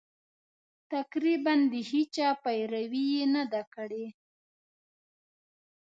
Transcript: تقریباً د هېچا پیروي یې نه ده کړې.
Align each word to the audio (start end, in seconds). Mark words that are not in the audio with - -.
تقریباً 0.93 1.55
د 1.71 1.73
هېچا 1.91 2.29
پیروي 2.43 3.05
یې 3.15 3.23
نه 3.35 3.43
ده 3.51 3.61
کړې. 3.73 4.05